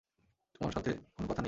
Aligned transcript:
তোমার 0.55 0.71
সাথে 0.71 0.91
কোন 1.15 1.23
কথা 1.23 1.33
নেই। 1.33 1.39